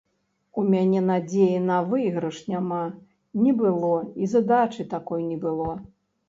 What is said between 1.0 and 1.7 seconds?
надзеі